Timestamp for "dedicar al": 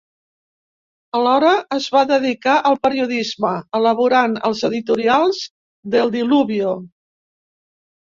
2.11-2.77